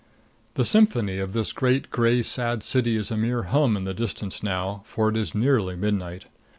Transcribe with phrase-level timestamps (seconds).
[0.55, 4.41] The symphony of this great, gray, sad city is a mere hum in the distance
[4.41, 6.25] now, for it is nearly midnight.